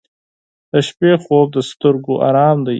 [0.71, 2.69] •د شپې خوب د سترګو آرام دی.